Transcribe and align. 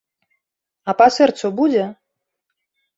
А 0.89 0.97
па 1.03 1.07
сэрцу 1.17 1.55
будзе? 1.63 1.83